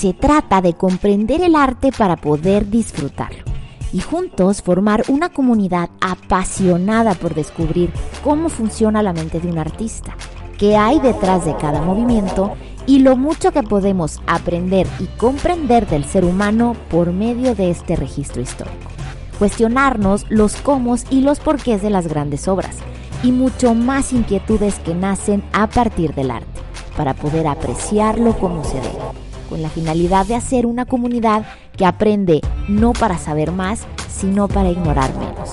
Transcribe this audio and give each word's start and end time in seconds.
Se 0.00 0.14
trata 0.14 0.62
de 0.62 0.72
comprender 0.72 1.42
el 1.42 1.54
arte 1.54 1.92
para 1.92 2.16
poder 2.16 2.70
disfrutarlo 2.70 3.44
y 3.92 4.00
juntos 4.00 4.62
formar 4.62 5.04
una 5.08 5.28
comunidad 5.28 5.90
apasionada 6.00 7.12
por 7.12 7.34
descubrir 7.34 7.92
cómo 8.24 8.48
funciona 8.48 9.02
la 9.02 9.12
mente 9.12 9.40
de 9.40 9.50
un 9.50 9.58
artista, 9.58 10.16
qué 10.58 10.74
hay 10.74 11.00
detrás 11.00 11.44
de 11.44 11.54
cada 11.54 11.82
movimiento 11.82 12.54
y 12.86 13.00
lo 13.00 13.14
mucho 13.14 13.52
que 13.52 13.62
podemos 13.62 14.22
aprender 14.26 14.86
y 15.00 15.04
comprender 15.18 15.86
del 15.86 16.06
ser 16.06 16.24
humano 16.24 16.76
por 16.88 17.12
medio 17.12 17.54
de 17.54 17.70
este 17.70 17.94
registro 17.94 18.40
histórico. 18.40 18.90
Cuestionarnos 19.38 20.24
los 20.30 20.56
cómo 20.56 20.96
y 21.10 21.20
los 21.20 21.40
porqués 21.40 21.82
de 21.82 21.90
las 21.90 22.06
grandes 22.08 22.48
obras 22.48 22.78
y 23.22 23.32
mucho 23.32 23.74
más 23.74 24.14
inquietudes 24.14 24.76
que 24.78 24.94
nacen 24.94 25.44
a 25.52 25.66
partir 25.66 26.14
del 26.14 26.30
arte, 26.30 26.58
para 26.96 27.12
poder 27.12 27.46
apreciarlo 27.46 28.38
como 28.38 28.64
se 28.64 28.76
debe, 28.76 29.29
con 29.50 29.60
la 29.60 29.68
finalidad 29.68 30.24
de 30.24 30.36
hacer 30.36 30.64
una 30.64 30.86
comunidad 30.86 31.44
que 31.76 31.84
aprende 31.84 32.40
no 32.68 32.92
para 32.92 33.18
saber 33.18 33.50
más, 33.50 33.86
sino 34.08 34.48
para 34.48 34.70
ignorar 34.70 35.12
menos. 35.18 35.50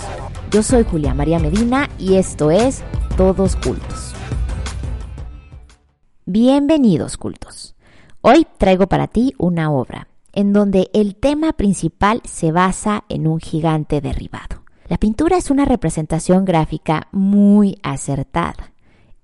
Yo 0.51 0.63
soy 0.63 0.85
Julia 0.85 1.13
María 1.13 1.39
Medina 1.39 1.89
y 1.97 2.15
esto 2.15 2.51
es 2.51 2.83
Todos 3.17 3.55
Cultos. 3.55 4.13
Bienvenidos 6.25 7.17
cultos. 7.17 7.75
Hoy 8.21 8.45
traigo 8.57 8.87
para 8.87 9.07
ti 9.07 9.33
una 9.37 9.71
obra 9.71 10.07
en 10.33 10.53
donde 10.53 10.89
el 10.93 11.15
tema 11.15 11.53
principal 11.53 12.21
se 12.23 12.51
basa 12.51 13.05
en 13.09 13.25
un 13.25 13.39
gigante 13.39 14.01
derribado. 14.01 14.63
La 14.87 14.97
pintura 14.97 15.37
es 15.37 15.49
una 15.49 15.65
representación 15.65 16.45
gráfica 16.45 17.07
muy 17.11 17.79
acertada. 17.81 18.73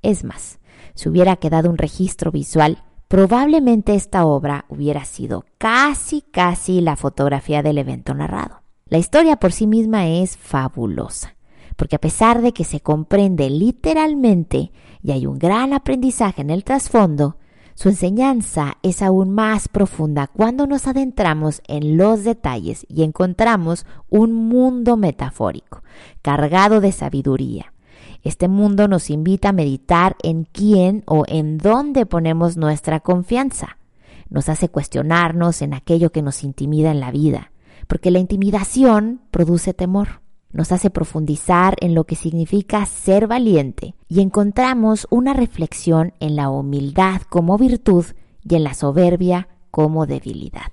Es 0.02 0.24
más, 0.24 0.60
si 0.96 1.10
hubiera 1.10 1.36
quedado 1.36 1.70
un 1.70 1.78
registro 1.78 2.32
visual, 2.32 2.84
probablemente 3.14 3.94
esta 3.94 4.26
obra 4.26 4.66
hubiera 4.70 5.06
sido 5.06 5.46
casi, 5.60 6.24
casi 6.24 6.82
la 6.82 6.96
fotografía 6.96 7.62
del 7.62 7.78
evento 7.78 8.16
narrado. 8.16 8.64
La 8.88 8.98
historia 8.98 9.36
por 9.36 9.52
sí 9.52 9.68
misma 9.68 10.08
es 10.08 10.36
fabulosa, 10.36 11.36
porque 11.76 11.98
a 11.98 12.02
pesar 12.02 12.42
de 12.42 12.54
que 12.54 12.64
se 12.64 12.80
comprende 12.80 13.52
literalmente 13.52 14.72
y 15.04 15.12
hay 15.12 15.28
un 15.28 15.38
gran 15.38 15.74
aprendizaje 15.74 16.42
en 16.42 16.50
el 16.50 16.64
trasfondo, 16.64 17.38
su 17.76 17.90
enseñanza 17.90 18.78
es 18.82 19.04
aún 19.04 19.30
más 19.30 19.68
profunda 19.68 20.26
cuando 20.26 20.66
nos 20.66 20.88
adentramos 20.88 21.62
en 21.68 21.98
los 21.98 22.24
detalles 22.24 22.84
y 22.90 23.04
encontramos 23.04 23.86
un 24.10 24.34
mundo 24.34 24.98
metafórico, 24.98 25.84
cargado 26.24 26.82
de 26.82 26.92
sabiduría. 26.92 27.73
Este 28.24 28.48
mundo 28.48 28.88
nos 28.88 29.10
invita 29.10 29.50
a 29.50 29.54
meditar 29.54 30.16
en 30.24 30.46
quién 30.46 31.04
o 31.06 31.24
en 31.28 31.58
dónde 31.58 32.06
ponemos 32.06 32.58
nuestra 32.58 33.00
confianza. 33.00 33.78
Nos 34.30 34.50
hace 34.50 34.70
cuestionarnos 34.70 35.62
en 35.62 35.74
aquello 35.74 36.12
que 36.12 36.22
nos 36.22 36.44
intimida 36.44 36.92
en 36.92 37.00
la 37.00 37.12
vida, 37.12 37.52
porque 37.88 38.12
la 38.12 38.20
intimidación 38.20 39.22
produce 39.30 39.74
temor 39.74 40.24
nos 40.54 40.72
hace 40.72 40.92
profundizar 40.92 41.76
en 41.82 41.96
lo 41.96 42.06
que 42.06 42.16
significa 42.16 42.86
ser 42.86 43.28
valiente 43.28 43.96
y 44.08 44.22
encontramos 44.22 45.08
una 45.10 45.34
reflexión 45.34 46.14
en 46.20 46.36
la 46.36 46.50
humildad 46.50 47.22
como 47.24 47.58
virtud 47.58 48.06
y 48.48 48.56
en 48.56 48.64
la 48.64 48.76
soberbia 48.76 49.48
como 49.72 50.06
debilidad. 50.06 50.72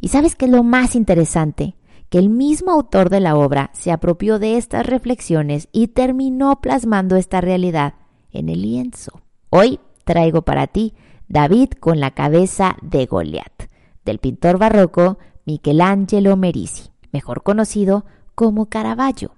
¿Y 0.00 0.08
sabes 0.08 0.34
qué 0.34 0.46
es 0.46 0.50
lo 0.50 0.64
más 0.64 0.96
interesante? 0.96 1.76
El 2.14 2.28
mismo 2.28 2.70
autor 2.70 3.10
de 3.10 3.18
la 3.18 3.34
obra 3.34 3.70
se 3.72 3.90
apropió 3.90 4.38
de 4.38 4.56
estas 4.56 4.86
reflexiones 4.86 5.66
y 5.72 5.88
terminó 5.88 6.60
plasmando 6.60 7.16
esta 7.16 7.40
realidad 7.40 7.94
en 8.30 8.48
el 8.48 8.62
lienzo. 8.62 9.20
Hoy 9.50 9.80
traigo 10.04 10.42
para 10.42 10.68
ti 10.68 10.94
David 11.26 11.70
con 11.80 11.98
la 11.98 12.12
cabeza 12.12 12.76
de 12.82 13.06
Goliat, 13.06 13.64
del 14.04 14.20
pintor 14.20 14.58
barroco 14.58 15.18
Michelangelo 15.44 16.36
Merisi, 16.36 16.92
mejor 17.10 17.42
conocido 17.42 18.04
como 18.36 18.66
Caravaggio. 18.66 19.32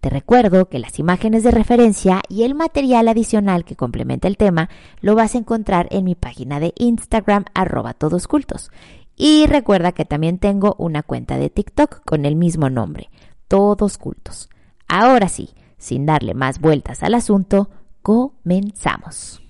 Te 0.00 0.08
recuerdo 0.08 0.68
que 0.68 0.78
las 0.78 1.00
imágenes 1.00 1.42
de 1.42 1.50
referencia 1.50 2.20
y 2.28 2.44
el 2.44 2.54
material 2.54 3.08
adicional 3.08 3.64
que 3.64 3.74
complementa 3.74 4.28
el 4.28 4.36
tema 4.36 4.68
lo 5.00 5.16
vas 5.16 5.34
a 5.34 5.38
encontrar 5.38 5.88
en 5.90 6.04
mi 6.04 6.14
página 6.14 6.60
de 6.60 6.74
Instagram 6.76 7.46
arroba 7.54 7.92
todoscultos. 7.92 8.70
Y 9.16 9.46
recuerda 9.46 9.92
que 9.92 10.04
también 10.04 10.38
tengo 10.38 10.74
una 10.78 11.02
cuenta 11.02 11.38
de 11.38 11.50
TikTok 11.50 12.04
con 12.04 12.24
el 12.24 12.36
mismo 12.36 12.70
nombre, 12.70 13.10
Todos 13.48 13.98
Cultos. 13.98 14.48
Ahora 14.88 15.28
sí, 15.28 15.50
sin 15.78 16.06
darle 16.06 16.34
más 16.34 16.60
vueltas 16.60 17.02
al 17.02 17.14
asunto, 17.14 17.70
comenzamos. 18.02 19.40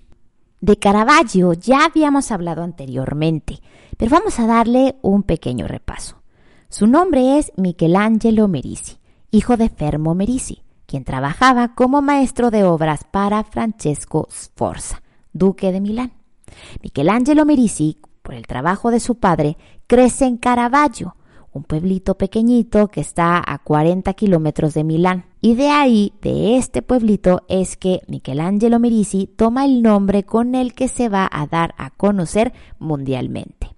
De 0.61 0.79
Caravaggio 0.79 1.53
ya 1.53 1.85
habíamos 1.85 2.31
hablado 2.31 2.63
anteriormente, 2.63 3.61
pero 3.97 4.11
vamos 4.11 4.39
a 4.39 4.47
darle 4.47 4.97
un 5.03 5.23
pequeño 5.23 5.69
repaso. 5.69 6.23
Su 6.69 6.87
nombre 6.87 7.39
es 7.39 7.53
Michelangelo 7.57 8.49
Merisi, 8.49 8.99
hijo 9.31 9.57
de 9.57 9.69
Fermo 9.69 10.15
Merisi, 10.15 10.63
quien 10.87 11.05
trabajaba 11.05 11.75
como 11.75 12.03
maestro 12.03 12.51
de 12.51 12.65
obras 12.65 13.05
para 13.05 13.45
Francesco 13.45 14.27
Sforza, 14.31 15.03
duque 15.33 15.71
de 15.71 15.81
Milán. 15.81 16.13
Michelangelo 16.83 17.45
Merisi, 17.45 17.99
por 18.25 18.35
el 18.35 18.47
trabajo 18.47 18.91
de 18.91 19.01
su 19.01 19.17
padre, 19.17 19.59
crece 19.87 20.25
en 20.25 20.39
Caravaggio, 20.39 21.15
un 21.53 21.63
pueblito 21.63 22.17
pequeñito 22.17 22.89
que 22.89 23.01
está 23.01 23.41
a 23.47 23.59
40 23.59 24.13
kilómetros 24.15 24.73
de 24.75 24.83
Milán. 24.83 25.27
Y 25.43 25.55
de 25.55 25.69
ahí, 25.69 26.15
de 26.23 26.57
este 26.57 26.81
pueblito, 26.81 27.43
es 27.49 27.77
que 27.77 28.01
Michelangelo 28.09 28.81
Merisi 28.81 29.27
toma 29.27 29.67
el 29.67 29.83
nombre 29.83 30.25
con 30.25 30.55
el 30.55 30.73
que 30.73 30.89
se 30.89 31.09
va 31.11 31.29
a 31.31 31.47
dar 31.47 31.75
a 31.77 31.91
conocer 31.91 32.55
mundialmente. 32.79 33.77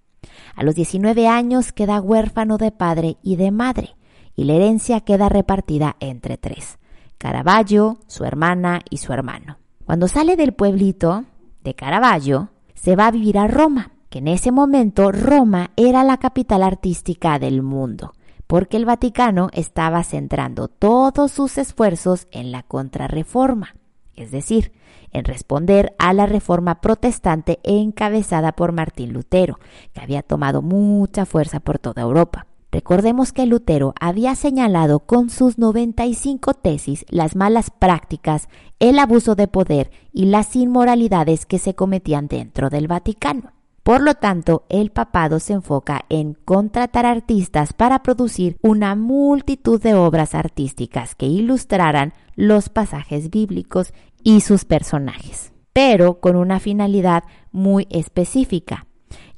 A 0.55 0.63
los 0.63 0.77
19 0.77 1.27
años 1.27 1.73
queda 1.73 2.01
huérfano 2.01 2.57
de 2.57 2.71
padre 2.71 3.17
y 3.23 3.34
de 3.34 3.51
madre, 3.51 3.97
y 4.37 4.45
la 4.45 4.55
herencia 4.55 5.01
queda 5.01 5.28
repartida 5.28 5.97
entre 5.99 6.39
tres, 6.39 6.78
Caravaggio, 7.19 7.99
su 8.07 8.25
hermana 8.25 8.81
y 8.91 8.99
su 8.99 9.13
hermano. 9.13 9.59
Cuando 9.84 10.07
sale 10.09 10.37
del 10.37 10.53
pueblito 10.53 11.25
de 11.65 11.75
Caravaggio, 11.75 12.51
se 12.75 12.95
va 12.95 13.09
a 13.09 13.11
vivir 13.11 13.39
a 13.39 13.49
Roma, 13.49 13.96
en 14.16 14.28
ese 14.28 14.53
momento 14.53 15.12
Roma 15.12 15.71
era 15.77 16.04
la 16.04 16.19
capital 16.19 16.62
artística 16.62 17.38
del 17.38 17.62
mundo, 17.62 18.12
porque 18.47 18.77
el 18.77 18.84
Vaticano 18.84 19.49
estaba 19.53 20.04
centrando 20.04 20.69
todos 20.69 21.32
sus 21.32 21.59
esfuerzos 21.59 22.28
en 22.31 22.53
la 22.53 22.62
contrarreforma, 22.62 23.75
es 24.15 24.31
decir, 24.31 24.72
en 25.12 25.25
responder 25.25 25.94
a 25.99 26.12
la 26.12 26.27
reforma 26.27 26.81
protestante 26.81 27.59
encabezada 27.62 28.53
por 28.53 28.72
Martín 28.72 29.12
Lutero, 29.12 29.59
que 29.93 30.00
había 30.00 30.22
tomado 30.22 30.62
mucha 30.62 31.27
fuerza 31.27 31.60
por 31.60 31.78
toda 31.78 32.03
Europa. 32.03 32.47
Recordemos 32.72 33.33
que 33.33 33.47
Lutero 33.47 33.94
había 33.98 34.34
señalado 34.34 35.00
con 35.00 35.31
sus 35.31 35.56
95 35.56 36.54
tesis 36.54 37.06
las 37.09 37.34
malas 37.34 37.71
prácticas, 37.71 38.48
el 38.81 38.98
abuso 38.98 39.34
de 39.34 39.48
poder 39.48 39.91
y 40.12 40.27
las 40.27 40.54
inmoralidades 40.56 41.47
que 41.47 41.59
se 41.59 41.75
cometían 41.75 42.28
dentro 42.28 42.69
del 42.69 42.88
Vaticano. 42.88 43.56
Por 43.87 44.03
lo 44.03 44.15
tanto, 44.15 44.65
el 44.69 44.91
papado 44.91 45.39
se 45.39 45.53
enfoca 45.53 46.07
en 46.09 46.35
contratar 46.35 47.07
artistas 47.07 47.73
para 47.73 48.03
producir 48.03 48.57
una 48.61 48.97
multitud 48.97 49.81
de 49.81 49.95
obras 49.95 50.35
artísticas 50.35 51.15
que 51.15 51.27
ilustraran 51.27 52.13
los 52.35 52.69
pasajes 52.69 53.31
bíblicos 53.31 53.93
y 54.25 54.41
sus 54.41 54.65
personajes, 54.65 55.53
pero 55.73 56.19
con 56.19 56.35
una 56.35 56.59
finalidad 56.59 57.23
muy 57.53 57.87
específica, 57.91 58.89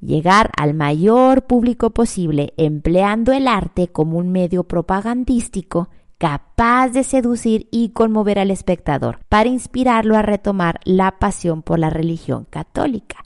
llegar 0.00 0.50
al 0.56 0.72
mayor 0.72 1.42
público 1.42 1.90
posible 1.90 2.54
empleando 2.56 3.32
el 3.32 3.48
arte 3.48 3.88
como 3.88 4.16
un 4.16 4.32
medio 4.32 4.64
propagandístico 4.64 5.90
capaz 6.16 6.88
de 6.88 7.04
seducir 7.04 7.68
y 7.70 7.90
conmover 7.90 8.38
al 8.38 8.50
espectador 8.50 9.18
para 9.28 9.50
inspirarlo 9.50 10.16
a 10.16 10.22
retomar 10.22 10.80
la 10.84 11.18
pasión 11.18 11.60
por 11.60 11.78
la 11.78 11.90
religión 11.90 12.46
católica 12.48 13.18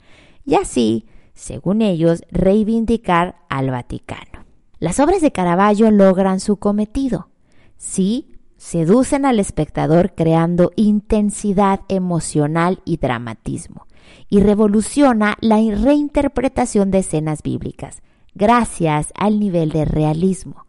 y 0.45 0.55
así, 0.55 1.05
según 1.33 1.81
ellos, 1.81 2.23
reivindicar 2.31 3.35
al 3.49 3.71
Vaticano. 3.71 4.45
Las 4.79 4.99
obras 4.99 5.21
de 5.21 5.31
Caravaggio 5.31 5.91
logran 5.91 6.39
su 6.39 6.57
cometido. 6.57 7.29
Sí, 7.77 8.33
seducen 8.57 9.25
al 9.25 9.39
espectador 9.39 10.13
creando 10.15 10.71
intensidad 10.75 11.81
emocional 11.89 12.81
y 12.85 12.97
dramatismo, 12.97 13.87
y 14.29 14.39
revoluciona 14.41 15.37
la 15.41 15.57
reinterpretación 15.57 16.91
de 16.91 16.99
escenas 16.99 17.43
bíblicas, 17.43 18.01
gracias 18.35 19.11
al 19.15 19.39
nivel 19.39 19.69
de 19.69 19.85
realismo, 19.85 20.65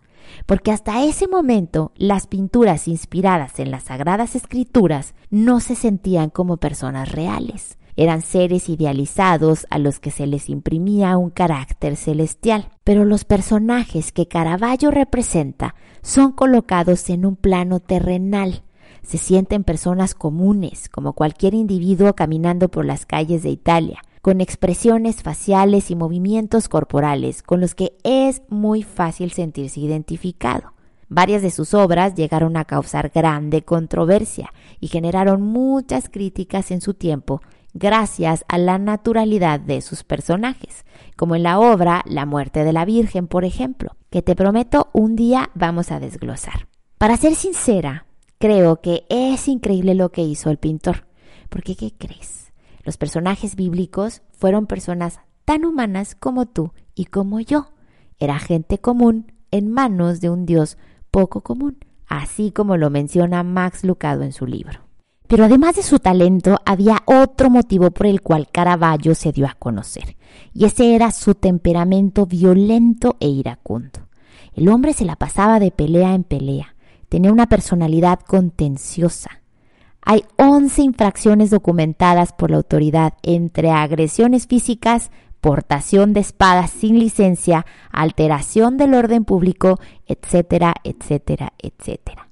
porque 0.46 0.72
hasta 0.72 1.05
ese 1.05 1.28
momento 1.28 1.93
las 1.96 2.26
pinturas 2.26 2.88
inspiradas 2.88 3.58
en 3.58 3.70
las 3.70 3.84
sagradas 3.84 4.34
escrituras 4.34 5.14
no 5.31 5.61
se 5.61 5.75
sentían 5.75 6.31
como 6.31 6.56
personas 6.56 7.12
reales, 7.12 7.78
eran 7.96 8.23
seres 8.23 8.69
idealizados 8.69 9.67
a 9.70 9.79
los 9.79 10.00
que 10.00 10.11
se 10.11 10.26
les 10.26 10.49
imprimía 10.49 11.17
un 11.17 11.31
carácter 11.31 11.96
celestial. 11.96 12.69
Pero 12.82 13.05
los 13.05 13.25
personajes 13.25 14.12
que 14.12 14.26
Caravaggio 14.29 14.91
representa 14.91 15.75
son 16.02 16.32
colocados 16.32 17.08
en 17.11 17.25
un 17.25 17.37
plano 17.37 17.81
terrenal. 17.81 18.62
Se 19.02 19.19
sienten 19.19 19.64
personas 19.64 20.14
comunes, 20.14 20.88
como 20.88 21.12
cualquier 21.12 21.55
individuo 21.55 22.14
caminando 22.14 22.69
por 22.69 22.85
las 22.85 23.06
calles 23.06 23.43
de 23.43 23.50
Italia, 23.50 24.02
con 24.23 24.40
expresiones 24.40 25.23
faciales 25.23 25.90
y 25.90 25.97
movimientos 25.97 26.69
corporales 26.69 27.43
con 27.43 27.61
los 27.61 27.75
que 27.75 27.97
es 28.02 28.43
muy 28.49 28.82
fácil 28.82 29.32
sentirse 29.32 29.81
identificado. 29.81 30.73
Varias 31.11 31.43
de 31.43 31.50
sus 31.50 31.75
obras 31.75 32.14
llegaron 32.14 32.56
a 32.56 32.64
causar 32.64 33.11
grande 33.14 33.62
controversia 33.62 34.52
y 34.81 34.88
generaron 34.88 35.43
muchas 35.43 36.08
críticas 36.08 36.70
en 36.70 36.81
su 36.81 36.94
tiempo 36.94 37.43
gracias 37.75 38.44
a 38.49 38.56
la 38.56 38.79
naturalidad 38.79 39.61
de 39.61 39.81
sus 39.82 40.05
personajes, 40.05 40.87
como 41.17 41.37
en 41.37 41.43
la 41.43 41.59
obra 41.59 42.03
La 42.06 42.25
muerte 42.25 42.65
de 42.65 42.73
la 42.73 42.85
Virgen, 42.85 43.26
por 43.26 43.44
ejemplo, 43.44 43.97
que 44.11 44.23
te 44.23 44.37
prometo 44.37 44.88
un 44.93 45.17
día 45.17 45.50
vamos 45.55 45.91
a 45.91 46.00
desglosar. 46.00 46.69
Para 46.99 47.17
ser 47.17 47.35
sincera, 47.35 48.06
creo 48.38 48.81
que 48.81 49.05
es 49.11 49.49
increíble 49.49 49.94
lo 49.94 50.11
que 50.11 50.23
hizo 50.23 50.50
el 50.50 50.59
pintor, 50.59 51.06
porque 51.50 51.76
¿qué 51.76 51.93
crees? 51.93 52.53
Los 52.85 52.97
personajes 52.97 53.56
bíblicos 53.56 54.23
fueron 54.32 54.67
personas 54.67 55.21
tan 55.44 55.65
humanas 55.65 56.15
como 56.15 56.47
tú 56.47 56.73
y 56.94 57.06
como 57.06 57.41
yo. 57.41 57.73
Era 58.19 58.38
gente 58.38 58.79
común 58.79 59.32
en 59.50 59.71
manos 59.71 60.21
de 60.21 60.31
un 60.31 60.47
Dios 60.47 60.79
poco 61.11 61.43
común, 61.43 61.79
así 62.06 62.53
como 62.53 62.76
lo 62.76 62.91
menciona 62.91 63.43
Max 63.43 63.85
Lucado 63.85 64.23
en 64.23 64.32
su 64.32 64.47
libro. 64.47 64.83
Pero 65.34 65.46
además 65.46 65.75
de 65.75 65.82
su 65.82 65.98
talento, 65.98 66.60
había 66.64 67.02
otro 67.06 67.50
motivo 67.50 67.90
por 67.90 68.06
el 68.06 68.22
cual 68.22 68.46
Caravaggio 68.52 69.16
se 69.16 69.32
dio 69.32 69.48
a 69.48 69.56
conocer, 69.58 70.16
y 70.52 70.64
ese 70.64 70.94
era 70.94 71.10
su 71.10 71.34
temperamento 71.34 72.25
violento 72.25 73.16
e 73.19 73.26
iracundo. 73.26 74.06
El 74.54 74.69
hombre 74.69 74.92
se 74.92 75.04
la 75.04 75.16
pasaba 75.16 75.58
de 75.58 75.72
pelea 75.72 76.14
en 76.14 76.22
pelea, 76.22 76.76
tenía 77.08 77.32
una 77.32 77.48
personalidad 77.48 78.20
contenciosa. 78.20 79.42
Hay 80.02 80.22
11 80.36 80.82
infracciones 80.82 81.50
documentadas 81.50 82.32
por 82.32 82.52
la 82.52 82.58
autoridad 82.58 83.14
entre 83.25 83.72
agresiones 83.72 84.46
físicas, 84.46 85.10
portación 85.40 86.12
de 86.12 86.20
espadas 86.20 86.70
sin 86.70 87.00
licencia, 87.00 87.66
alteración 87.90 88.76
del 88.76 88.94
orden 88.94 89.25
público, 89.25 89.80
etcétera, 90.06 90.75
etcétera, 90.84 91.54
etcétera 91.58 92.24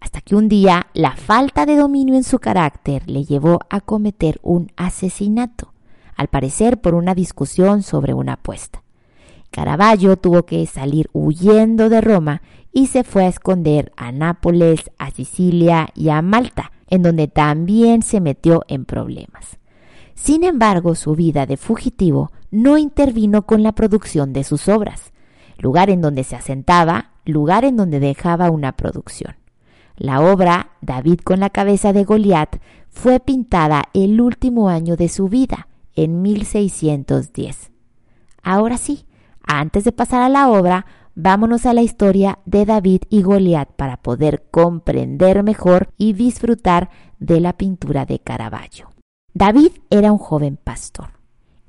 hasta 0.00 0.20
que 0.20 0.36
un 0.36 0.48
día 0.48 0.86
la 0.94 1.16
falta 1.16 1.66
de 1.66 1.76
dominio 1.76 2.14
en 2.14 2.24
su 2.24 2.38
carácter 2.38 3.08
le 3.08 3.24
llevó 3.24 3.60
a 3.70 3.80
cometer 3.80 4.38
un 4.42 4.70
asesinato, 4.76 5.72
al 6.16 6.28
parecer 6.28 6.80
por 6.80 6.94
una 6.94 7.14
discusión 7.14 7.82
sobre 7.82 8.14
una 8.14 8.34
apuesta. 8.34 8.82
Caravaggio 9.50 10.16
tuvo 10.16 10.44
que 10.44 10.66
salir 10.66 11.08
huyendo 11.12 11.88
de 11.88 12.00
Roma 12.00 12.42
y 12.72 12.88
se 12.88 13.04
fue 13.04 13.24
a 13.24 13.28
esconder 13.28 13.92
a 13.96 14.10
Nápoles, 14.10 14.90
a 14.98 15.10
Sicilia 15.12 15.88
y 15.94 16.08
a 16.08 16.22
Malta, 16.22 16.72
en 16.88 17.02
donde 17.02 17.28
también 17.28 18.02
se 18.02 18.20
metió 18.20 18.64
en 18.68 18.84
problemas. 18.84 19.58
Sin 20.14 20.44
embargo, 20.44 20.94
su 20.94 21.14
vida 21.14 21.46
de 21.46 21.56
fugitivo 21.56 22.32
no 22.50 22.78
intervino 22.78 23.46
con 23.46 23.62
la 23.62 23.72
producción 23.72 24.32
de 24.32 24.44
sus 24.44 24.68
obras, 24.68 25.12
lugar 25.58 25.90
en 25.90 26.00
donde 26.00 26.24
se 26.24 26.36
asentaba, 26.36 27.10
lugar 27.24 27.64
en 27.64 27.76
donde 27.76 28.00
dejaba 28.00 28.50
una 28.50 28.72
producción. 28.72 29.36
La 29.96 30.20
obra 30.20 30.70
David 30.80 31.20
con 31.20 31.38
la 31.38 31.50
cabeza 31.50 31.92
de 31.92 32.02
Goliat 32.02 32.56
fue 32.90 33.20
pintada 33.20 33.84
el 33.94 34.20
último 34.20 34.68
año 34.68 34.96
de 34.96 35.08
su 35.08 35.28
vida, 35.28 35.68
en 35.94 36.20
1610. 36.20 37.70
Ahora 38.42 38.76
sí, 38.76 39.06
antes 39.46 39.84
de 39.84 39.92
pasar 39.92 40.22
a 40.22 40.28
la 40.28 40.50
obra, 40.50 40.86
vámonos 41.14 41.64
a 41.64 41.74
la 41.74 41.82
historia 41.82 42.40
de 42.44 42.66
David 42.66 43.02
y 43.08 43.22
Goliat 43.22 43.70
para 43.70 43.96
poder 43.98 44.44
comprender 44.50 45.44
mejor 45.44 45.90
y 45.96 46.12
disfrutar 46.12 46.90
de 47.20 47.40
la 47.40 47.52
pintura 47.52 48.04
de 48.04 48.18
Caravaggio. 48.18 48.90
David 49.32 49.72
era 49.90 50.10
un 50.10 50.18
joven 50.18 50.56
pastor. 50.56 51.10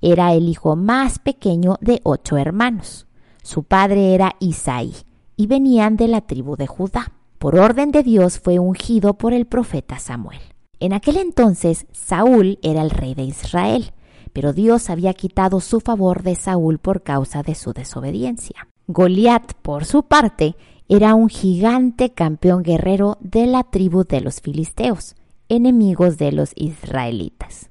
Era 0.01 0.33
el 0.33 0.49
hijo 0.49 0.75
más 0.75 1.19
pequeño 1.19 1.77
de 1.79 2.01
ocho 2.03 2.37
hermanos. 2.37 3.07
Su 3.43 3.63
padre 3.63 4.15
era 4.15 4.35
Isaí 4.39 4.93
y 5.35 5.45
venían 5.45 5.95
de 5.95 6.07
la 6.07 6.21
tribu 6.21 6.55
de 6.55 6.65
Judá 6.65 7.11
por 7.45 7.59
orden 7.59 7.91
de 7.91 8.01
Dios 8.01 8.39
fue 8.39 8.57
ungido 8.57 9.19
por 9.19 9.31
el 9.31 9.45
profeta 9.45 9.99
Samuel. 9.99 10.39
En 10.79 10.93
aquel 10.93 11.17
entonces 11.17 11.85
Saúl 11.91 12.57
era 12.63 12.81
el 12.81 12.89
rey 12.89 13.13
de 13.13 13.21
Israel, 13.21 13.91
pero 14.33 14.51
Dios 14.51 14.89
había 14.89 15.13
quitado 15.13 15.59
su 15.59 15.79
favor 15.79 16.23
de 16.23 16.33
Saúl 16.33 16.79
por 16.79 17.03
causa 17.03 17.43
de 17.43 17.53
su 17.53 17.71
desobediencia. 17.71 18.67
Goliat, 18.87 19.53
por 19.61 19.85
su 19.85 20.01
parte, 20.01 20.55
era 20.89 21.13
un 21.13 21.29
gigante 21.29 22.09
campeón 22.09 22.63
guerrero 22.63 23.19
de 23.19 23.45
la 23.45 23.61
tribu 23.61 24.05
de 24.05 24.21
los 24.21 24.41
filisteos, 24.41 25.13
enemigos 25.47 26.17
de 26.17 26.31
los 26.31 26.51
israelitas. 26.55 27.69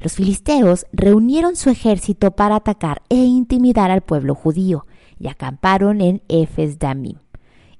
Los 0.00 0.16
filisteos 0.16 0.84
reunieron 0.92 1.56
su 1.56 1.70
ejército 1.70 2.32
para 2.32 2.56
atacar 2.56 3.00
e 3.08 3.16
intimidar 3.16 3.90
al 3.90 4.02
pueblo 4.02 4.34
judío 4.34 4.84
y 5.18 5.28
acamparon 5.28 6.02
en 6.02 6.20
Efes 6.28 6.78
Damim 6.78 7.23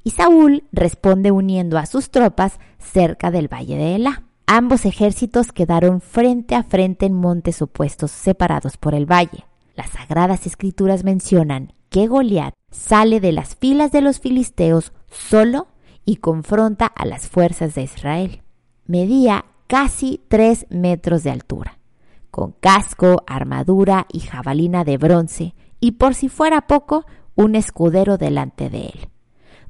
y 0.04 0.10
Saúl 0.10 0.64
responde 0.70 1.30
uniendo 1.32 1.78
a 1.78 1.86
sus 1.86 2.10
tropas 2.10 2.60
cerca 2.78 3.30
del 3.30 3.52
valle 3.52 3.76
de 3.76 3.96
Elá. 3.96 4.22
Ambos 4.46 4.84
ejércitos 4.84 5.50
quedaron 5.50 6.02
frente 6.02 6.54
a 6.54 6.62
frente 6.62 7.06
en 7.06 7.14
montes 7.14 7.62
opuestos 7.62 8.10
separados 8.10 8.76
por 8.76 8.94
el 8.94 9.10
valle. 9.10 9.46
Las 9.74 9.90
sagradas 9.90 10.46
escrituras 10.46 11.02
mencionan 11.02 11.72
que 11.88 12.06
Goliat 12.06 12.52
sale 12.70 13.20
de 13.20 13.32
las 13.32 13.56
filas 13.56 13.90
de 13.90 14.02
los 14.02 14.20
filisteos 14.20 14.92
solo 15.10 15.68
y 16.04 16.16
confronta 16.16 16.86
a 16.86 17.06
las 17.06 17.28
fuerzas 17.28 17.74
de 17.74 17.82
Israel. 17.82 18.42
Medía 18.86 19.46
casi 19.66 20.20
tres 20.28 20.66
metros 20.68 21.22
de 21.24 21.30
altura, 21.30 21.78
con 22.30 22.52
casco, 22.52 23.24
armadura 23.26 24.06
y 24.12 24.20
jabalina 24.20 24.84
de 24.84 24.98
bronce, 24.98 25.54
y 25.80 25.92
por 25.92 26.14
si 26.14 26.28
fuera 26.28 26.66
poco, 26.66 27.06
un 27.34 27.54
escudero 27.54 28.18
delante 28.18 28.68
de 28.68 28.86
él. 28.86 29.08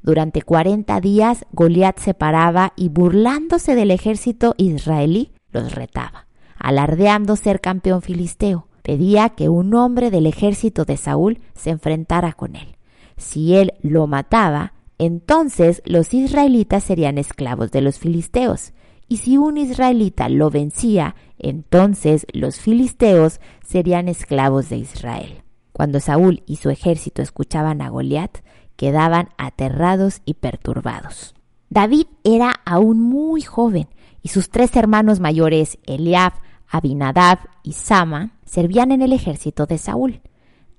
Durante 0.05 0.43
cuarenta 0.43 1.01
días 1.01 1.47
Goliat 1.53 1.99
se 1.99 2.13
paraba 2.13 2.75
y 2.77 2.91
burlándose 2.91 3.75
del 3.75 3.91
ejército 3.91 4.55
israelí, 4.59 5.33
los 5.51 5.75
retaba, 5.75 6.27
alardeando 6.59 7.37
ser 7.37 7.63
campeón 7.63 8.03
filisteo. 8.03 8.69
Pedía 8.83 9.31
que 9.31 9.49
un 9.49 9.73
hombre 9.75 10.11
del 10.11 10.27
ejército 10.27 10.85
de 10.85 10.99
Saúl 10.99 11.41
se 11.55 11.71
enfrentara 11.71 12.35
con 12.35 12.55
él. 12.55 12.77
Si 13.17 13.55
él 13.57 13.73
lo 13.81 14.07
mataba, 14.07 14.75
entonces 14.99 15.81
los 15.87 16.13
israelitas 16.13 16.85
serían 16.85 17.17
esclavos 17.17 17.71
de 17.71 17.81
los 17.81 17.99
filisteos. 17.99 18.75
Y 19.09 19.17
si 19.19 19.39
un 19.39 19.57
israelita 19.57 20.29
lo 20.29 20.51
vencía, 20.51 21.17
entonces 21.39 22.27
los 22.35 22.61
filisteos 22.61 23.41
serían 23.67 24.09
esclavos 24.09 24.69
de 24.69 24.77
Israel. 24.77 25.45
Cuando 25.73 25.99
Saúl 25.99 26.43
y 26.47 26.57
su 26.57 26.69
ejército 26.69 27.23
escuchaban 27.23 27.81
a 27.81 27.89
Goliat, 27.89 28.43
quedaban 28.77 29.31
aterrados 29.39 30.21
y 30.25 30.35
perturbados. 30.35 31.35
David 31.71 32.07
era 32.23 32.55
aún 32.65 33.01
muy 33.01 33.43
joven 33.43 33.89
y 34.23 34.29
sus 34.29 34.51
tres 34.51 34.75
hermanos 34.77 35.21
mayores, 35.21 35.79
Eliab, 35.87 36.33
Abinadab 36.69 37.39
y 37.63 37.73
Sama, 37.73 38.33
servían 38.45 38.93
en 38.93 39.03
el 39.03 39.13
ejército 39.13 39.67
de 39.67 39.79
Saúl. 39.79 40.21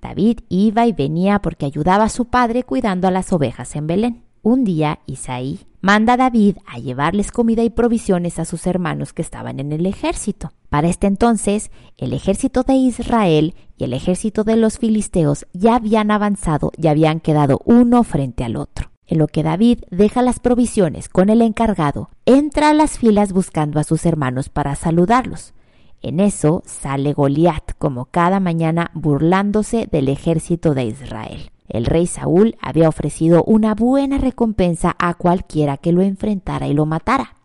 David 0.01 0.39
iba 0.49 0.85
y 0.85 0.93
venía 0.93 1.39
porque 1.39 1.65
ayudaba 1.65 2.05
a 2.05 2.09
su 2.09 2.25
padre 2.25 2.63
cuidando 2.63 3.07
a 3.07 3.11
las 3.11 3.31
ovejas 3.33 3.75
en 3.75 3.87
Belén. 3.87 4.24
Un 4.45 4.63
día 4.63 4.99
Isaí 5.07 5.61
manda 5.81 6.13
a 6.13 6.17
David 6.17 6.57
a 6.67 6.77
llevarles 6.77 7.31
comida 7.31 7.63
y 7.63 7.71
provisiones 7.71 8.37
a 8.37 8.45
sus 8.45 8.67
hermanos 8.67 9.11
que 9.11 9.23
estaban 9.23 9.59
en 9.59 9.71
el 9.71 9.87
ejército. 9.87 10.51
Para 10.69 10.87
este 10.87 11.07
entonces, 11.07 11.71
el 11.97 12.13
ejército 12.13 12.61
de 12.61 12.75
Israel 12.75 13.55
y 13.75 13.85
el 13.85 13.93
ejército 13.93 14.43
de 14.43 14.55
los 14.55 14.77
filisteos 14.77 15.47
ya 15.53 15.73
habían 15.73 16.11
avanzado 16.11 16.71
y 16.77 16.85
habían 16.85 17.21
quedado 17.21 17.59
uno 17.65 18.03
frente 18.03 18.43
al 18.43 18.55
otro. 18.55 18.91
En 19.07 19.17
lo 19.17 19.25
que 19.25 19.41
David 19.41 19.79
deja 19.89 20.21
las 20.21 20.39
provisiones 20.39 21.09
con 21.09 21.29
el 21.29 21.41
encargado, 21.41 22.11
entra 22.27 22.69
a 22.69 22.75
las 22.75 22.99
filas 22.99 23.33
buscando 23.33 23.79
a 23.79 23.83
sus 23.83 24.05
hermanos 24.05 24.49
para 24.49 24.75
saludarlos. 24.75 25.55
En 26.03 26.19
eso 26.19 26.61
sale 26.67 27.13
Goliat, 27.13 27.71
como 27.79 28.05
cada 28.05 28.39
mañana, 28.39 28.91
burlándose 28.93 29.89
del 29.91 30.07
ejército 30.07 30.75
de 30.75 30.83
Israel. 30.83 31.49
El 31.67 31.85
rey 31.85 32.07
Saúl 32.07 32.57
había 32.61 32.89
ofrecido 32.89 33.43
una 33.43 33.73
buena 33.73 34.17
recompensa 34.17 34.95
a 34.99 35.15
cualquiera 35.15 35.77
que 35.77 35.91
lo 35.91 36.01
enfrentara 36.01 36.67
y 36.67 36.73
lo 36.73 36.85
matara. 36.85 37.35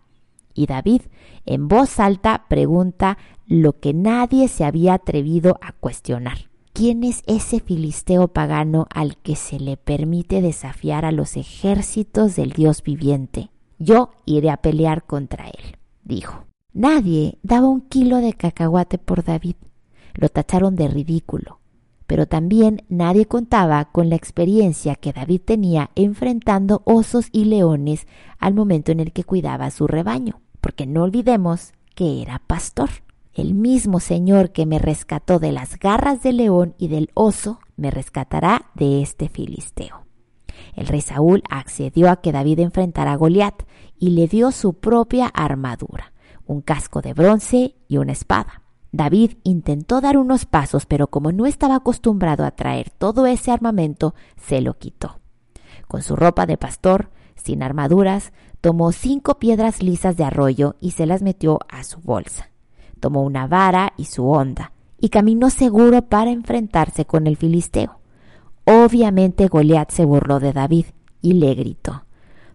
Y 0.55 0.67
David, 0.67 1.03
en 1.47 1.69
voz 1.69 1.99
alta, 2.01 2.45
pregunta 2.49 3.19
lo 3.47 3.79
que 3.79 3.95
nadie 3.95 4.49
se 4.49 4.65
había 4.65 4.95
atrevido 4.95 5.59
a 5.63 5.73
cuestionar. 5.73 6.51
¿Quién 6.73 7.03
es 7.03 7.23
ese 7.27 7.61
filisteo 7.61 8.29
pagano 8.29 8.87
al 8.95 9.17
que 9.17 9.37
se 9.37 9.59
le 9.59 9.77
permite 9.77 10.41
desafiar 10.41 11.05
a 11.05 11.13
los 11.13 11.37
ejércitos 11.37 12.37
del 12.37 12.53
Dios 12.53 12.83
viviente? 12.83 13.51
Yo 13.79 14.11
iré 14.27 14.51
a 14.51 14.59
pelear 14.59 15.05
contra 15.05 15.47
él, 15.47 15.77
dijo. 16.05 16.45
Nadie 16.73 17.39
daba 17.43 17.69
un 17.69 17.81
kilo 17.81 18.19
de 18.19 18.35
cacahuate 18.35 18.99
por 18.99 19.25
David. 19.25 19.57
Lo 20.15 20.29
tacharon 20.29 20.77
de 20.77 20.89
ridículo 20.89 21.60
pero 22.11 22.27
también 22.27 22.83
nadie 22.89 23.27
contaba 23.27 23.85
con 23.85 24.09
la 24.09 24.17
experiencia 24.17 24.97
que 24.97 25.13
David 25.13 25.43
tenía 25.45 25.91
enfrentando 25.95 26.83
osos 26.85 27.29
y 27.31 27.45
leones 27.45 28.09
al 28.41 28.53
momento 28.53 28.91
en 28.91 28.99
el 28.99 29.13
que 29.13 29.23
cuidaba 29.23 29.71
su 29.71 29.87
rebaño, 29.87 30.41
porque 30.61 30.89
no 30.89 31.05
olvidemos 31.05 31.73
que 31.95 32.21
era 32.21 32.43
pastor. 32.45 32.91
El 33.33 33.55
mismo 33.55 34.01
Señor 34.01 34.51
que 34.51 34.67
me 34.67 34.81
rescató 34.81 35.39
de 35.39 35.53
las 35.53 35.79
garras 35.79 36.21
del 36.21 36.39
león 36.39 36.75
y 36.79 36.89
del 36.89 37.11
oso, 37.15 37.61
me 37.77 37.93
rescatará 37.93 38.73
de 38.75 39.03
este 39.03 39.29
filisteo. 39.29 40.05
El 40.75 40.89
rey 40.89 41.03
Saúl 41.03 41.45
accedió 41.49 42.11
a 42.11 42.21
que 42.21 42.33
David 42.33 42.59
enfrentara 42.59 43.13
a 43.13 43.17
Goliat 43.17 43.63
y 44.01 44.11
le 44.11 44.27
dio 44.27 44.51
su 44.51 44.75
propia 44.75 45.29
armadura, 45.29 46.13
un 46.45 46.61
casco 46.61 47.03
de 47.03 47.13
bronce 47.13 47.77
y 47.87 47.99
una 47.99 48.11
espada. 48.11 48.60
David 48.93 49.33
intentó 49.45 50.01
dar 50.01 50.19
unos 50.19 50.47
pasos, 50.47 50.87
pero 50.87 51.07
como 51.09 51.33
no 51.33 51.47
estaba 51.47 51.77
acostumbrado 51.77 52.45
a 52.45 52.51
traer 52.51 52.91
todo 52.91 53.27
ese 53.27 53.53
armamento, 53.53 54.15
se 54.37 54.61
lo 54.61 54.79
quitó. 54.79 55.21
Con 55.87 56.03
su 56.03 56.17
ropa 56.17 56.47
de 56.47 56.57
pastor, 56.57 57.11
sin 57.37 57.63
armaduras, 57.63 58.33
tomó 58.61 58.93
cinco 58.93 59.39
piedras 59.39 59.83
lisas 59.83 60.17
de 60.17 60.25
arroyo 60.25 60.77
y 60.81 60.93
se 60.93 61.07
las 61.07 61.23
metió 61.23 61.61
a 61.69 61.85
su 61.85 62.01
bolsa. 62.01 62.51
Tomó 62.99 63.23
una 63.23 63.47
vara 63.47 63.93
y 63.97 64.05
su 64.05 64.29
honda, 64.29 64.73
y 64.99 65.09
caminó 65.09 65.51
seguro 65.51 66.03
para 66.03 66.31
enfrentarse 66.31 67.07
con 67.07 67.27
el 67.27 67.37
filisteo. 67.37 68.01
Obviamente 68.65 69.49
Goliat 69.49 69.91
se 69.91 70.05
burló 70.05 70.39
de 70.39 70.53
David 70.53 70.87
y 71.23 71.35
le 71.35 71.55
gritó 71.55 72.05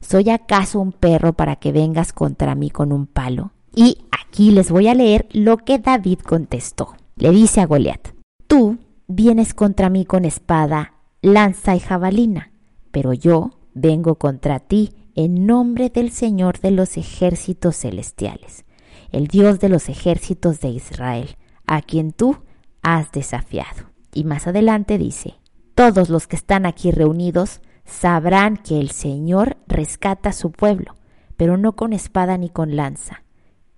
¿Soy 0.02 0.30
acaso 0.30 0.80
un 0.80 0.92
perro 0.92 1.34
para 1.34 1.56
que 1.56 1.72
vengas 1.72 2.14
contra 2.14 2.54
mí 2.54 2.70
con 2.70 2.92
un 2.92 3.08
palo? 3.08 3.52
Y 3.74 4.05
aquí 4.36 4.52
les 4.52 4.70
voy 4.70 4.90
a 4.90 4.94
leer 4.94 5.30
lo 5.32 5.56
que 5.56 5.80
David 5.80 6.20
contestó. 6.20 6.98
Le 7.16 7.32
dice 7.32 7.62
a 7.62 7.66
Goliat, 7.66 8.10
tú 8.48 8.80
vienes 9.08 9.54
contra 9.54 9.90
mí 9.90 10.04
con 10.04 10.26
espada, 10.26 10.96
lanza 11.22 11.74
y 11.74 11.80
jabalina, 11.80 12.52
pero 12.92 13.14
yo 13.14 13.52
vengo 13.74 14.16
contra 14.16 14.60
ti 14.60 14.92
en 15.16 15.46
nombre 15.46 15.90
del 15.90 16.12
Señor 16.12 16.60
de 16.60 16.72
los 16.72 16.98
ejércitos 16.98 17.78
celestiales, 17.78 18.66
el 19.14 19.28
Dios 19.28 19.62
de 19.62 19.70
los 19.70 19.88
ejércitos 19.88 20.60
de 20.60 20.68
Israel, 20.68 21.38
a 21.66 21.82
quien 21.82 22.12
tú 22.12 22.40
has 22.82 23.14
desafiado. 23.14 23.90
Y 24.14 24.26
más 24.26 24.48
adelante 24.48 24.98
dice, 24.98 25.36
todos 25.76 26.10
los 26.10 26.28
que 26.28 26.36
están 26.36 26.66
aquí 26.66 26.92
reunidos 26.92 27.62
sabrán 27.86 28.58
que 28.58 28.82
el 28.82 28.92
Señor 28.92 29.56
rescata 29.66 30.32
a 30.32 30.34
su 30.34 30.52
pueblo, 30.52 30.98
pero 31.38 31.56
no 31.56 31.78
con 31.78 31.94
espada 31.94 32.38
ni 32.38 32.50
con 32.50 32.76
lanza, 32.76 33.24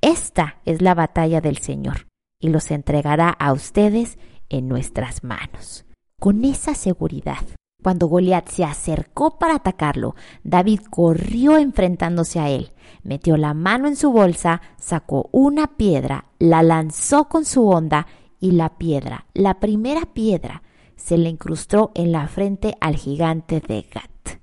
esta 0.02 0.58
es 0.66 0.82
la 0.82 0.94
batalla 0.94 1.42
del 1.42 1.58
Señor 1.58 2.08
y 2.40 2.50
los 2.50 2.72
entregará 2.72 3.30
a 3.30 3.54
ustedes 3.54 4.18
en 4.50 4.68
nuestras 4.68 5.24
manos. 5.24 5.86
Con 6.20 6.46
esa 6.46 6.76
seguridad, 6.76 7.46
cuando 7.82 8.08
Goliat 8.08 8.50
se 8.50 8.64
acercó 8.64 9.38
para 9.38 9.56
atacarlo, 9.56 10.16
David 10.44 10.82
corrió 10.90 11.58
enfrentándose 11.58 12.40
a 12.40 12.50
él, 12.50 12.72
metió 13.04 13.38
la 13.38 13.54
mano 13.54 13.88
en 13.88 13.96
su 13.96 14.12
bolsa, 14.12 14.62
sacó 14.78 15.30
una 15.32 15.78
piedra, 15.78 16.26
la 16.40 16.64
lanzó 16.64 17.26
con 17.26 17.46
su 17.46 17.68
honda 17.68 18.08
y 18.40 18.52
la 18.52 18.78
piedra, 18.78 19.26
la 19.34 19.60
primera 19.60 20.06
piedra, 20.14 20.64
se 20.96 21.18
le 21.18 21.30
incrustó 21.30 21.92
en 21.96 22.12
la 22.12 22.28
frente 22.28 22.76
al 22.82 22.96
gigante 22.96 23.62
de 23.62 23.86
Gat. 23.94 24.40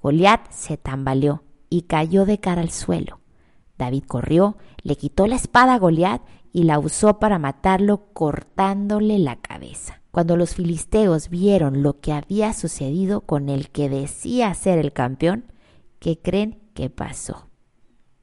Goliat 0.00 0.50
se 0.50 0.76
tambaleó 0.76 1.42
y 1.68 1.82
cayó 1.82 2.24
de 2.24 2.38
cara 2.38 2.62
al 2.62 2.70
suelo. 2.70 3.20
David 3.78 4.04
corrió, 4.06 4.56
le 4.82 4.96
quitó 4.96 5.26
la 5.26 5.36
espada 5.36 5.74
a 5.74 5.78
Goliat 5.78 6.20
y 6.52 6.64
la 6.64 6.78
usó 6.78 7.18
para 7.18 7.38
matarlo 7.38 8.12
cortándole 8.12 9.18
la 9.18 9.36
cabeza. 9.36 10.02
Cuando 10.10 10.36
los 10.36 10.54
filisteos 10.54 11.28
vieron 11.28 11.82
lo 11.82 12.00
que 12.00 12.12
había 12.12 12.52
sucedido 12.52 13.20
con 13.20 13.48
el 13.48 13.70
que 13.70 13.88
decía 13.88 14.52
ser 14.54 14.78
el 14.78 14.92
campeón, 14.92 15.44
¿qué 16.00 16.18
creen 16.18 16.58
que 16.74 16.90
pasó? 16.90 17.46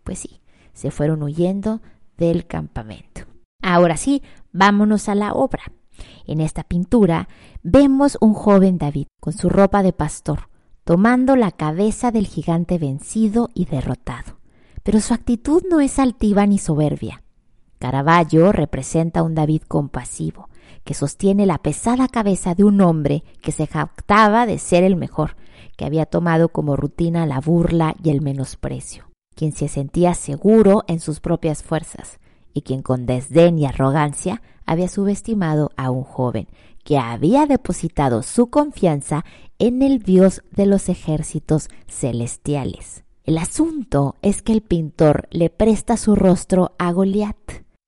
Pues 0.04 0.20
sí, 0.20 0.42
se 0.74 0.92
fueron 0.92 1.24
huyendo 1.24 1.82
del 2.18 2.46
campamento. 2.48 3.22
Ahora 3.62 3.98
sí, 3.98 4.22
vámonos 4.52 5.08
a 5.08 5.16
la 5.16 5.34
obra. 5.34 5.64
En 6.28 6.42
esta 6.42 6.64
pintura 6.64 7.30
vemos 7.64 8.18
un 8.20 8.34
joven 8.34 8.78
David 8.78 9.08
con 9.22 9.32
su 9.32 9.48
ropa 9.48 9.82
de 9.82 9.94
pastor, 9.94 10.50
tomando 10.84 11.36
la 11.36 11.52
cabeza 11.52 12.12
del 12.12 12.28
gigante 12.28 12.78
vencido 12.78 13.50
y 13.54 13.66
derrotado 13.66 14.36
pero 14.86 15.02
su 15.02 15.16
actitud 15.16 15.64
no 15.68 15.82
es 15.82 15.98
altiva 15.98 16.46
ni 16.46 16.60
soberbia. 16.60 17.24
Caravaggio 17.80 18.52
representa 18.52 19.22
a 19.22 19.24
un 19.24 19.34
David 19.34 19.64
compasivo, 19.68 20.48
que 20.84 20.94
sostiene 20.94 21.48
la 21.48 21.58
pesada 21.58 22.08
cabeza 22.08 22.54
de 22.54 22.66
un 22.66 22.80
hombre 22.82 23.24
que 23.42 23.52
se 23.52 23.66
jactaba 23.66 24.46
de 24.46 24.60
ser 24.60 24.84
el 24.84 24.96
mejor, 24.96 25.38
que 25.76 25.86
había 25.86 26.06
tomado 26.06 26.50
como 26.50 26.76
rutina 26.76 27.26
la 27.26 27.42
burla 27.42 27.96
y 28.04 28.12
el 28.12 28.22
menosprecio, 28.22 29.06
quien 29.36 29.54
se 29.54 29.70
sentía 29.70 30.14
seguro 30.14 30.84
en 30.88 31.00
sus 31.00 31.20
propias 31.20 31.64
fuerzas, 31.64 32.20
y 32.54 32.62
quien 32.62 32.84
con 32.84 33.08
desdén 33.08 33.58
y 33.58 33.66
arrogancia 33.66 34.44
había 34.68 34.88
subestimado 34.88 35.72
a 35.78 35.90
un 35.90 36.04
joven 36.04 36.48
que 36.84 37.00
había 37.00 37.48
depositado 37.48 38.22
su 38.22 38.52
confianza 38.52 39.26
en 39.58 39.82
el 39.82 40.04
Dios 40.04 40.44
de 40.52 40.68
los 40.68 40.90
ejércitos 40.90 41.70
celestiales. 41.88 43.05
El 43.26 43.40
asunto 43.40 44.18
es 44.22 44.44
que 44.44 44.54
el 44.54 44.62
pintor 44.62 45.28
le 45.32 45.50
presta 45.50 45.98
su 45.98 46.16
rostro 46.16 46.74
a 46.78 46.92
Goliat. 46.92 47.36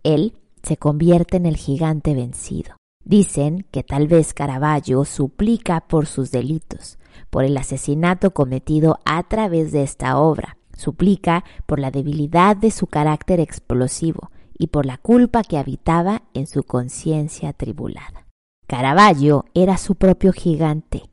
Él 0.02 0.34
se 0.64 0.78
convierte 0.78 1.38
en 1.38 1.46
el 1.46 1.58
gigante 1.58 2.16
vencido. 2.16 2.76
Dicen 3.06 3.68
que 3.70 3.84
tal 3.84 4.08
vez 4.08 4.34
Caravaggio 4.34 5.06
suplica 5.06 5.82
por 5.82 6.08
sus 6.08 6.32
delitos, 6.32 6.98
por 7.30 7.44
el 7.44 7.56
asesinato 7.56 8.32
cometido 8.32 8.98
a 9.06 9.22
través 9.28 9.72
de 9.72 9.84
esta 9.84 10.18
obra, 10.18 10.58
suplica 10.76 11.46
por 11.68 11.78
la 11.78 11.92
debilidad 11.92 12.58
de 12.58 12.72
su 12.72 12.88
carácter 12.88 13.40
explosivo 13.40 14.32
y 14.58 14.68
por 14.68 14.88
la 14.88 14.98
culpa 14.98 15.44
que 15.44 15.60
habitaba 15.60 16.24
en 16.34 16.48
su 16.48 16.64
conciencia 16.64 17.54
tribulada. 17.54 18.26
Caravaggio 18.66 19.46
era 19.54 19.78
su 19.78 19.94
propio 19.94 20.34
gigante, 20.34 21.04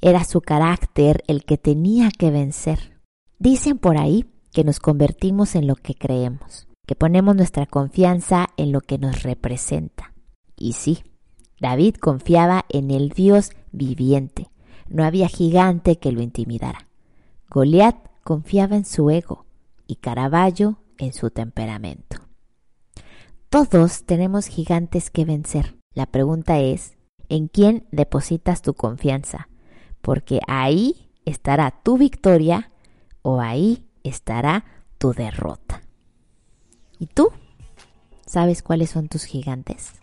era 0.00 0.22
su 0.22 0.40
carácter 0.40 1.24
el 1.26 1.44
que 1.44 1.58
tenía 1.58 2.10
que 2.16 2.30
vencer. 2.30 2.93
Dicen 3.44 3.76
por 3.76 3.98
ahí 3.98 4.24
que 4.54 4.64
nos 4.64 4.80
convertimos 4.80 5.54
en 5.54 5.66
lo 5.66 5.74
que 5.76 5.94
creemos, 5.94 6.66
que 6.86 6.94
ponemos 6.94 7.36
nuestra 7.36 7.66
confianza 7.66 8.46
en 8.56 8.72
lo 8.72 8.80
que 8.80 8.96
nos 8.96 9.22
representa. 9.22 10.14
Y 10.56 10.72
sí, 10.72 11.04
David 11.60 11.96
confiaba 11.96 12.64
en 12.70 12.90
el 12.90 13.10
Dios 13.10 13.50
viviente. 13.70 14.48
No 14.88 15.04
había 15.04 15.28
gigante 15.28 15.96
que 15.96 16.10
lo 16.10 16.22
intimidara. 16.22 16.88
Goliat 17.50 17.96
confiaba 18.22 18.76
en 18.76 18.86
su 18.86 19.10
ego 19.10 19.44
y 19.86 19.96
Caravaggio 19.96 20.78
en 20.96 21.12
su 21.12 21.28
temperamento. 21.28 22.16
Todos 23.50 24.04
tenemos 24.04 24.46
gigantes 24.46 25.10
que 25.10 25.26
vencer. 25.26 25.76
La 25.92 26.06
pregunta 26.06 26.60
es, 26.60 26.96
¿en 27.28 27.48
quién 27.48 27.86
depositas 27.92 28.62
tu 28.62 28.72
confianza? 28.72 29.50
Porque 30.00 30.40
ahí 30.48 31.10
estará 31.26 31.82
tu 31.82 31.98
victoria 31.98 32.70
o 33.24 33.40
ahí 33.40 33.82
estará 34.04 34.64
tu 34.98 35.14
derrota. 35.14 35.82
¿Y 37.00 37.06
tú? 37.06 37.30
¿Sabes 38.26 38.62
cuáles 38.62 38.90
son 38.90 39.08
tus 39.08 39.24
gigantes? 39.24 39.94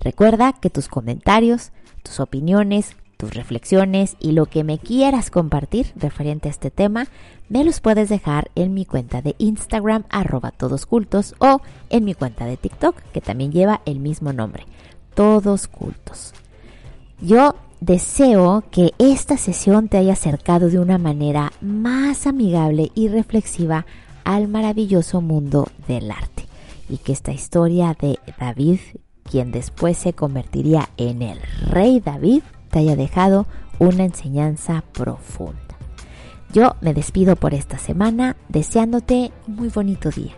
Recuerda 0.00 0.52
que 0.52 0.70
tus 0.70 0.88
comentarios, 0.88 1.72
tus 2.02 2.20
opiniones, 2.20 2.96
tus 3.16 3.34
reflexiones 3.34 4.16
y 4.20 4.32
lo 4.32 4.46
que 4.46 4.62
me 4.62 4.78
quieras 4.78 5.30
compartir 5.30 5.92
referente 5.96 6.48
a 6.48 6.52
este 6.52 6.70
tema, 6.70 7.08
me 7.48 7.64
los 7.64 7.80
puedes 7.80 8.08
dejar 8.08 8.50
en 8.54 8.74
mi 8.74 8.84
cuenta 8.84 9.20
de 9.20 9.34
Instagram 9.38 10.04
arroba 10.08 10.52
todoscultos 10.52 11.34
o 11.40 11.60
en 11.90 12.04
mi 12.04 12.14
cuenta 12.14 12.46
de 12.46 12.56
TikTok 12.56 12.96
que 13.12 13.20
también 13.20 13.50
lleva 13.50 13.80
el 13.86 13.98
mismo 13.98 14.32
nombre, 14.32 14.66
todos 15.14 15.66
cultos. 15.66 16.32
Yo 17.20 17.56
Deseo 17.80 18.64
que 18.70 18.92
esta 18.98 19.36
sesión 19.36 19.88
te 19.88 19.98
haya 19.98 20.14
acercado 20.14 20.70
de 20.70 20.78
una 20.78 20.98
manera 20.98 21.52
más 21.60 22.26
amigable 22.26 22.90
y 22.94 23.08
reflexiva 23.08 23.84
al 24.24 24.48
maravilloso 24.48 25.20
mundo 25.20 25.68
del 25.86 26.10
arte 26.10 26.46
y 26.88 26.98
que 26.98 27.12
esta 27.12 27.32
historia 27.32 27.96
de 28.00 28.18
David, 28.38 28.78
quien 29.22 29.52
después 29.52 29.98
se 29.98 30.12
convertiría 30.12 30.88
en 30.96 31.22
el 31.22 31.38
rey 31.66 32.00
David, 32.00 32.42
te 32.70 32.80
haya 32.80 32.96
dejado 32.96 33.46
una 33.78 34.04
enseñanza 34.04 34.82
profunda. 34.92 35.58
Yo 36.52 36.76
me 36.80 36.94
despido 36.94 37.36
por 37.36 37.52
esta 37.54 37.78
semana 37.78 38.36
deseándote 38.48 39.32
un 39.48 39.56
muy 39.56 39.68
bonito 39.68 40.10
día. 40.10 40.32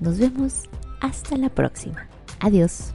Nos 0.00 0.18
vemos 0.18 0.68
hasta 1.00 1.36
la 1.36 1.50
próxima. 1.50 2.08
Adiós. 2.40 2.92